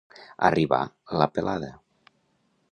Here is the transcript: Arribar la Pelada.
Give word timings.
Arribar 0.47 0.79
la 1.21 1.29
Pelada. 1.37 1.71